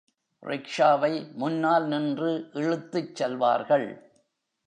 [0.43, 3.87] ரிக்ஷாவை முன்னால் நின்று இழுத்துச் செல்வார்கள்.